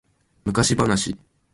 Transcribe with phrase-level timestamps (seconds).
[0.45, 1.13] 昔話